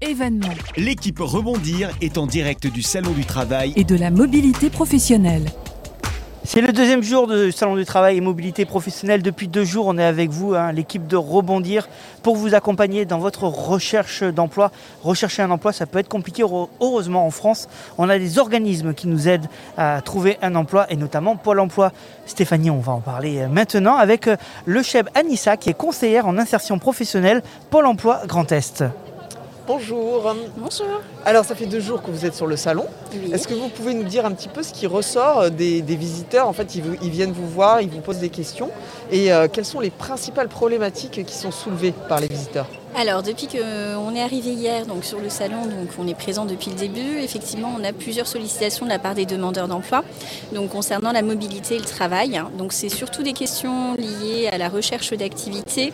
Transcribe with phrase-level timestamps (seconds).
[0.00, 3.72] événements L'équipe Rebondir est en direct du Salon du Travail.
[3.76, 5.44] et de la mobilité professionnelle.
[6.42, 9.22] C'est le deuxième jour du Salon du Travail et Mobilité Professionnelle.
[9.22, 11.86] Depuis deux jours, on est avec vous, hein, l'équipe de Rebondir,
[12.22, 14.72] pour vous accompagner dans votre recherche d'emploi.
[15.04, 16.42] Rechercher un emploi, ça peut être compliqué.
[16.42, 19.46] Heure- Heureusement, en France, on a des organismes qui nous aident
[19.76, 21.92] à trouver un emploi, et notamment Pôle emploi.
[22.24, 26.26] Stéphanie, on va en parler euh, maintenant avec euh, le chef Anissa, qui est conseillère
[26.26, 28.82] en insertion professionnelle Pôle emploi Grand Est.
[29.72, 30.34] Bonjour.
[30.56, 31.00] Bonjour.
[31.24, 32.86] Alors, ça fait deux jours que vous êtes sur le salon.
[33.12, 33.30] Oui.
[33.32, 36.48] Est-ce que vous pouvez nous dire un petit peu ce qui ressort des, des visiteurs?
[36.48, 38.70] En fait, ils viennent vous voir, ils vous posent des questions.
[39.12, 42.66] Et euh, quelles sont les principales problématiques qui sont soulevées par les visiteurs?
[42.96, 46.70] Alors depuis qu'on est arrivé hier donc sur le salon, donc on est présent depuis
[46.70, 50.04] le début, effectivement on a plusieurs sollicitations de la part des demandeurs d'emploi
[50.70, 52.42] concernant la mobilité et le travail.
[52.58, 55.92] Donc c'est surtout des questions liées à la recherche d'activités,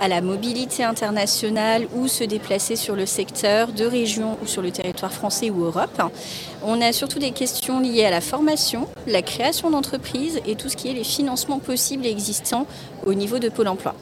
[0.00, 4.70] à la mobilité internationale ou se déplacer sur le secteur de région ou sur le
[4.70, 6.02] territoire français ou Europe.
[6.64, 10.76] On a surtout des questions liées à la formation, la création d'entreprises et tout ce
[10.76, 12.66] qui est les financements possibles et existants
[13.04, 13.94] au niveau de Pôle emploi.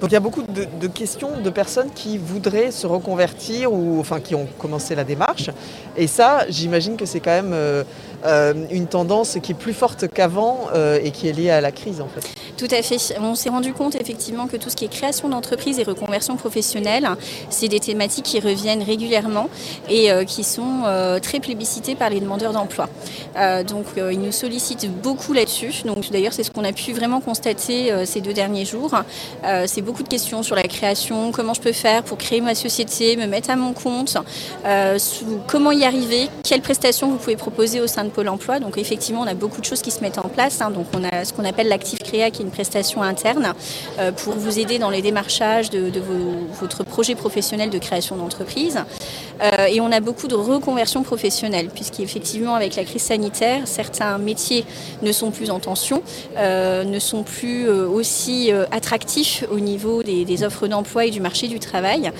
[0.00, 4.20] Donc, il y a beaucoup de, questions de personnes qui voudraient se reconvertir ou enfin
[4.20, 5.50] qui ont commencé la démarche.
[5.96, 7.84] Et ça, j'imagine que c'est quand même euh,
[8.24, 11.70] euh, une tendance qui est plus forte qu'avant euh, et qui est liée à la
[11.70, 12.26] crise en fait.
[12.60, 12.98] Tout à fait.
[13.22, 17.08] On s'est rendu compte effectivement que tout ce qui est création d'entreprise et reconversion professionnelle,
[17.48, 19.48] c'est des thématiques qui reviennent régulièrement
[19.88, 22.90] et euh, qui sont euh, très plébiscitées par les demandeurs d'emploi.
[23.38, 25.72] Euh, donc ils nous sollicitent beaucoup là-dessus.
[25.86, 28.94] Donc d'ailleurs c'est ce qu'on a pu vraiment constater ces deux derniers jours.
[29.66, 33.16] C'est beaucoup de questions sur la création, comment je peux faire pour créer ma société,
[33.16, 34.18] me mettre à mon compte,
[35.46, 38.60] comment y arriver, quelles prestations vous pouvez proposer au sein de Pôle Emploi.
[38.60, 40.60] Donc effectivement, on a beaucoup de choses qui se mettent en place.
[40.60, 40.70] hein.
[40.70, 43.54] Donc on a ce qu'on appelle l'actif créa, qui est une prestation interne
[43.98, 45.92] euh, pour vous aider dans les démarchages de,
[46.60, 48.80] votre projet professionnel de création d'entreprise.
[49.42, 54.64] Euh, et on a beaucoup de reconversion professionnelle, puisqu'effectivement, avec la crise sanitaire, certains métiers
[55.02, 56.02] ne sont plus en tension,
[56.36, 61.20] euh, ne sont plus euh, aussi attractifs au niveau des, des offres d'emploi et du
[61.20, 62.10] marché du travail.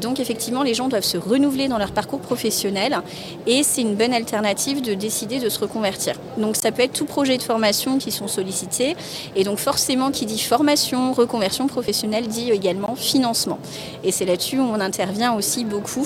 [0.00, 2.98] Donc effectivement, les gens doivent se renouveler dans leur parcours professionnel
[3.46, 6.14] et c'est une bonne alternative de décider de se reconvertir.
[6.38, 8.96] Donc ça peut être tout projet de formation qui sont sollicités
[9.34, 13.58] et donc forcément qui dit formation, reconversion professionnelle dit également financement.
[14.04, 16.04] Et c'est là-dessus où on intervient aussi beaucoup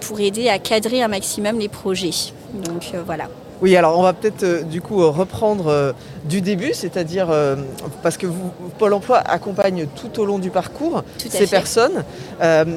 [0.00, 2.32] pour aider à cadrer un maximum les projets.
[2.54, 3.28] Donc euh, voilà.
[3.60, 5.92] Oui, alors on va peut-être euh, du coup euh, reprendre euh,
[6.24, 7.56] du début, c'est-à-dire euh,
[8.02, 11.46] parce que vous, Pôle Emploi accompagne tout au long du parcours ces fait.
[11.46, 12.04] personnes.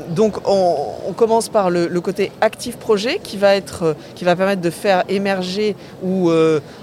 [0.09, 0.75] Donc on,
[1.07, 4.69] on commence par le, le côté actif projet qui va être, qui va permettre de
[4.69, 6.31] faire émerger ou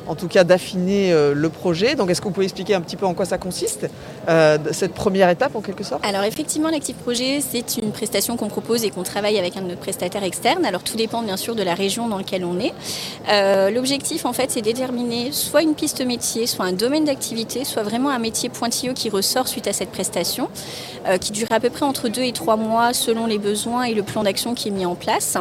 [0.06, 1.94] en tout cas d'affiner le projet.
[1.96, 3.88] Donc est-ce que vous pouvez expliquer un petit peu en quoi ça consiste
[4.72, 6.04] cette première étape en quelque sorte?
[6.06, 9.68] Alors effectivement, l'Active Projet, c'est une prestation qu'on propose et qu'on travaille avec un de
[9.68, 10.64] nos prestataires externes.
[10.64, 12.72] Alors tout dépend bien sûr de la région dans laquelle on est.
[13.88, 18.10] L'objectif en fait, c'est déterminer soit une piste métier, soit un domaine d'activité, soit vraiment
[18.10, 20.50] un métier pointilleux qui ressort suite à cette prestation,
[21.06, 23.94] euh, qui dure à peu près entre deux et trois mois selon les besoins et
[23.94, 25.38] le plan d'action qui est mis en place.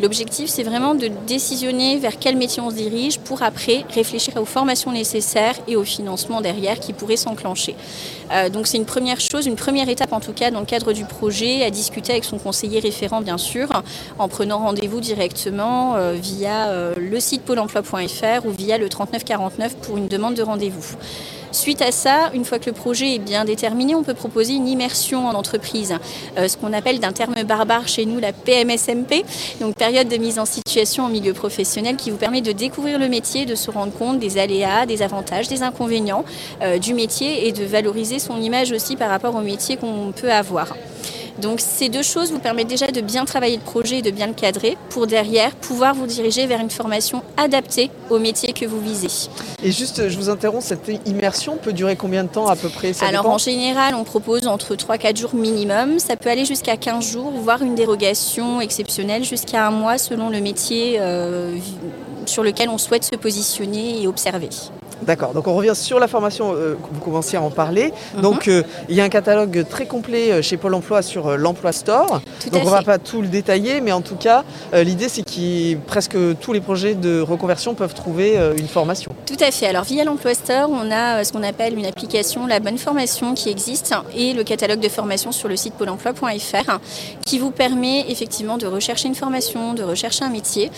[0.00, 4.46] L'objectif, c'est vraiment de décisionner vers quel métier on se dirige pour après réfléchir aux
[4.46, 7.76] formations nécessaires et au financement derrière qui pourrait s'enclencher.
[8.32, 10.94] Euh, donc c'est une première chose, une première étape en tout cas dans le cadre
[10.94, 13.68] du projet, à discuter avec son conseiller référent bien sûr,
[14.18, 17.58] en prenant rendez-vous directement euh, via le site pôle
[18.44, 20.96] ou via le 3949 pour une demande de rendez-vous.
[21.52, 24.68] Suite à ça, une fois que le projet est bien déterminé, on peut proposer une
[24.68, 25.94] immersion en entreprise,
[26.38, 29.24] euh, ce qu'on appelle d'un terme barbare chez nous la PMSMP,
[29.60, 33.08] donc période de mise en situation en milieu professionnel qui vous permet de découvrir le
[33.08, 36.24] métier, de se rendre compte des aléas, des avantages, des inconvénients
[36.62, 40.30] euh, du métier et de valoriser son image aussi par rapport au métier qu'on peut
[40.30, 40.76] avoir.
[41.38, 44.26] Donc ces deux choses vous permettent déjà de bien travailler le projet et de bien
[44.26, 48.80] le cadrer pour derrière pouvoir vous diriger vers une formation adaptée au métier que vous
[48.80, 49.28] visez.
[49.62, 52.92] Et juste, je vous interromps, cette immersion peut durer combien de temps à peu près?
[52.92, 55.98] Ça Alors en général, on propose entre 3-4 jours minimum.
[55.98, 60.40] Ça peut aller jusqu'à 15 jours, voire une dérogation exceptionnelle jusqu'à un mois selon le
[60.40, 61.56] métier euh,
[62.26, 64.48] sur lequel on souhaite se positionner et observer.
[65.02, 67.92] D'accord, donc on revient sur la formation, euh, vous commenciez à en parler.
[68.14, 68.22] Mhm.
[68.22, 71.36] Donc euh, il y a un catalogue très complet euh, chez Pôle Emploi sur euh,
[71.36, 72.20] l'Emploi Store.
[72.40, 75.22] Tout donc on ne va pas tout le détailler, mais en tout cas, l'idée c'est
[75.22, 79.12] que presque tous les projets de reconversion peuvent trouver une formation.
[79.26, 79.66] Tout à fait.
[79.66, 83.50] Alors via l'Emploi Store, on a ce qu'on appelle une application La Bonne Formation qui
[83.50, 86.78] existe et le catalogue de formation sur le site pôle emploi.fr
[87.26, 90.70] qui vous permet effectivement de rechercher une formation, de rechercher un métier.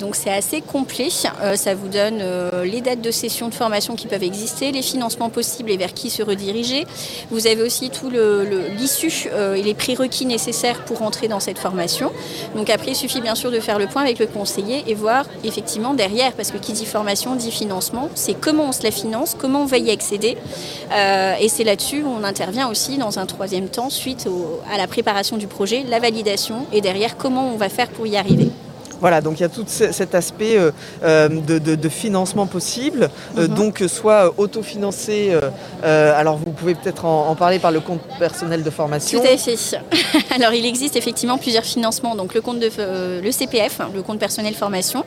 [0.00, 1.10] Donc c'est assez complet.
[1.10, 2.22] Ça vous donne
[2.64, 6.10] les dates de session de formation qui peuvent exister, les financements possibles et vers qui
[6.10, 6.86] se rediriger.
[7.30, 12.12] Vous avez aussi tout l'issue et les prérequis nécessaires pour entrer dans cette formation.
[12.54, 15.26] Donc après, il suffit bien sûr de faire le point avec le conseiller et voir
[15.44, 19.36] effectivement derrière, parce que qui dit formation dit financement, c'est comment on se la finance,
[19.38, 20.36] comment on va y accéder.
[21.40, 24.28] et c'est là-dessus où on intervient aussi dans un troisième temps suite
[24.72, 28.16] à la préparation du projet, la validation et derrière comment on va faire pour y
[28.16, 28.50] arriver.
[29.00, 30.70] Voilà, donc il y a tout cet aspect euh,
[31.04, 33.54] euh, de, financement possible, euh, mhm.
[33.54, 35.36] donc soit autofinancé,
[35.82, 39.20] alors vous pouvez peut-être en, parler par le compte personnel de formation.
[39.20, 39.56] Tout à fait.
[40.34, 42.70] Alors il existe effectivement plusieurs financements, donc le compte de
[43.22, 45.04] le CPF, le compte personnel formation.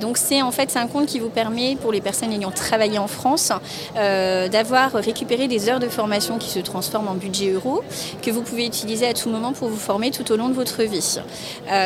[0.00, 2.98] donc c'est en fait c'est un compte qui vous permet pour les personnes ayant travaillé
[2.98, 3.52] en France
[3.94, 7.82] d'avoir récupéré des heures de formation qui se transforment en budget euro
[8.22, 10.82] que vous pouvez utiliser à tout moment pour vous former tout au long de votre
[10.82, 11.18] vie.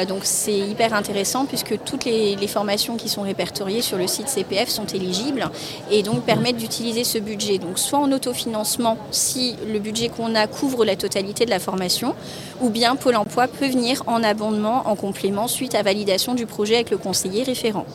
[0.09, 4.29] donc c'est hyper intéressant intéressant puisque toutes les, formations qui sont répertoriées sur le site
[4.29, 5.51] CPF sont éligibles
[5.91, 7.59] et donc permettent d'utiliser ce budget.
[7.59, 12.15] Donc soit en autofinancement si le budget qu'on a couvre la totalité de la formation,
[12.61, 16.77] ou bien Pôle Emploi peut venir en abondement, en complément, suite à validation du projet
[16.77, 17.87] avec le conseiller référent.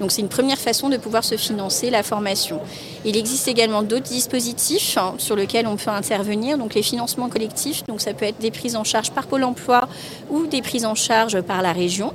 [0.00, 2.60] Donc c'est une première façon de pouvoir se financer la formation.
[3.04, 7.84] Il existe également d'autres dispositifs hein, sur lesquels on peut intervenir, donc les financements collectifs,
[7.84, 9.88] donc ça peut être des prises en charge par Pôle Emploi
[10.30, 12.12] ou des prises en charge par la région.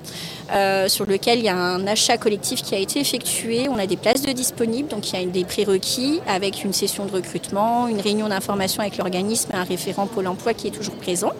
[0.53, 3.69] Euh, sur lequel il y a un achat collectif qui a été effectué.
[3.69, 7.05] On a des places de disponibles, donc il y a des prérequis avec une session
[7.05, 11.31] de recrutement, une réunion d'information avec l'organisme un référent Pôle emploi qui est toujours présent.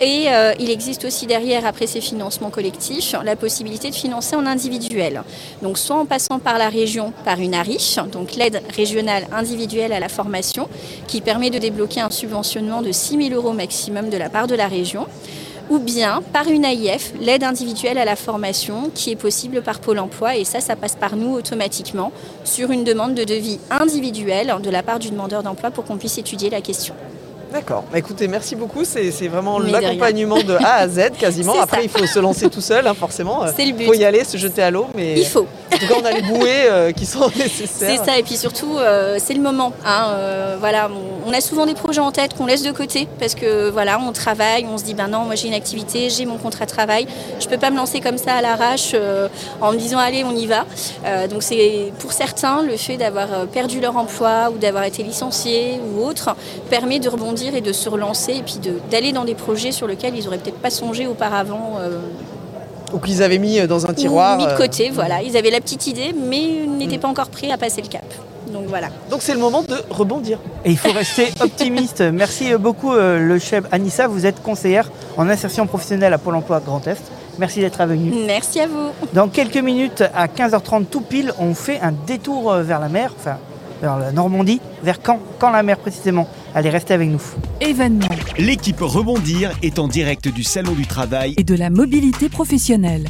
[0.00, 4.46] Et euh, il existe aussi derrière, après ces financements collectifs, la possibilité de financer en
[4.46, 5.24] individuel.
[5.62, 9.98] Donc soit en passant par la région, par une ARIF, donc l'aide régionale individuelle à
[9.98, 10.68] la formation,
[11.08, 14.54] qui permet de débloquer un subventionnement de 6 000 euros maximum de la part de
[14.54, 15.08] la région
[15.70, 19.98] ou bien par une AIF, l'aide individuelle à la formation, qui est possible par Pôle
[19.98, 20.36] Emploi.
[20.36, 22.12] Et ça, ça passe par nous automatiquement
[22.44, 26.18] sur une demande de devis individuelle de la part du demandeur d'emploi pour qu'on puisse
[26.18, 26.94] étudier la question.
[27.52, 27.84] D'accord.
[27.90, 28.84] Bah, écoutez, merci beaucoup.
[28.84, 31.58] C'est vraiment l'accompagnement de, A à Z quasiment.
[31.60, 33.42] Après, il faut se lancer tout seul, hein, forcément.
[33.56, 33.84] C'est le but.
[33.84, 34.86] Il faut y aller, se jeter à l'eau.
[34.94, 35.46] Mais il faut.
[35.72, 37.98] En tout cas, on a les bouées euh, qui sont nécessaires.
[37.98, 38.18] C'est ça.
[38.18, 39.72] Et puis surtout, euh, c'est le moment.
[39.84, 40.90] Hein, euh, voilà,
[41.26, 44.12] on, a souvent des projets en tête qu'on laisse de côté parce que voilà, on
[44.12, 47.06] travaille, on se dit ben non, moi j'ai une activité, j'ai mon contrat de travail,
[47.38, 48.94] je peux pas me lancer comme ça à l'arrache
[49.60, 50.64] en me disant allez, on y va.
[51.28, 56.02] donc c'est pour certains le fait d'avoir perdu leur emploi ou d'avoir été licencié ou
[56.04, 56.34] autre
[56.70, 58.58] permet de rebondir et de se relancer et puis
[58.90, 61.76] d'aller dans des projets sur lesquels ils n'auraient peut-être pas songé auparavant.
[61.80, 61.98] Euh,
[62.92, 64.36] ou qu'ils avaient mis euh, dans un tiroir.
[64.36, 65.22] Ou mis de euh, côté, voilà.
[65.22, 68.04] Ils avaient la petite idée, mais n'étaient pas encore prêts à passer le cap.
[68.52, 68.88] Donc voilà.
[69.10, 70.38] Donc c'est le moment de rebondir.
[70.64, 72.00] Et il faut rester optimiste.
[72.00, 74.08] Merci beaucoup, le chef Anissa.
[74.08, 77.02] Vous êtes conseillère en insertion professionnelle à Pôle emploi Grand Est.
[77.38, 78.12] Merci d'être venu.
[78.26, 78.88] Merci à vous.
[79.12, 83.36] Dans quelques minutes, à 15h30 tout pile, on fait un détour vers la mer, enfin
[83.80, 86.28] vers la Normandie, vers quand Quand la mer précisément?
[86.54, 87.22] Allez, restez avec nous.
[87.60, 88.08] Événement.
[88.38, 93.08] L'équipe Rebondir est en direct du Salon du Travail et de la mobilité professionnelle.